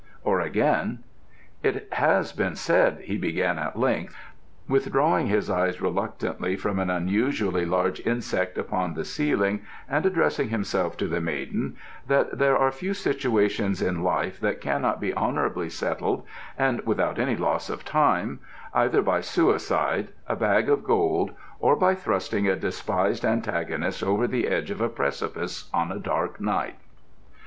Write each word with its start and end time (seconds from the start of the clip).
ŌĆØ 0.01 0.07
Or 0.23 0.39
again: 0.41 1.03
ŌĆ£It 1.63 1.93
has 1.93 2.33
been 2.33 2.55
said, 2.55 3.01
ŌĆØ 3.01 3.03
he 3.03 3.17
began 3.19 3.59
at 3.59 3.77
length, 3.77 4.17
withdrawing 4.67 5.27
his 5.27 5.47
eyes 5.47 5.79
reluctantly 5.79 6.55
from 6.55 6.79
an 6.79 6.89
unusually 6.89 7.67
large 7.67 7.99
insect 7.99 8.57
upon 8.57 8.95
the 8.95 9.05
ceiling 9.05 9.61
and 9.87 10.03
addressing 10.03 10.49
himself 10.49 10.97
to 10.97 11.07
the 11.07 11.21
maiden, 11.21 11.77
ŌĆ£that 12.09 12.35
there 12.39 12.57
are 12.57 12.71
few 12.71 12.95
situations 12.95 13.79
in 13.79 14.01
life 14.01 14.39
that 14.39 14.59
cannot 14.59 14.99
be 14.99 15.13
honourably 15.13 15.69
settled, 15.69 16.25
and 16.57 16.81
without 16.83 17.19
any 17.19 17.35
loss 17.35 17.69
of 17.69 17.85
time, 17.85 18.39
either 18.73 19.03
by 19.03 19.21
suicide, 19.21 20.07
a 20.25 20.35
bag 20.35 20.67
of 20.67 20.83
gold, 20.83 21.29
or 21.59 21.75
by 21.75 21.93
thrusting 21.93 22.47
a 22.47 22.55
despised 22.55 23.23
antagonist 23.23 24.01
over 24.01 24.25
the 24.25 24.47
edge 24.47 24.71
of 24.71 24.81
a 24.81 24.89
precipice 24.89 25.69
on 25.71 25.91
a 25.91 25.99
dark 25.99 26.41
night. 26.41 26.77